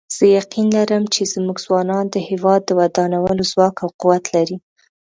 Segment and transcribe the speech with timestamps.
[0.15, 4.57] زه یقین لرم چې زموږ ځوانان د هیواد د ودانولو ځواک او قوت لري